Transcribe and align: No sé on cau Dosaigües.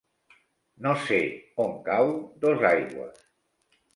No 0.85 0.93
sé 1.09 1.19
on 1.65 1.75
cau 1.89 2.09
Dosaigües. 2.45 3.23